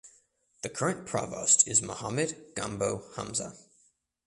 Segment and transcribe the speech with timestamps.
[0.63, 3.55] The current Provost is Mohammed Gambo Hamza.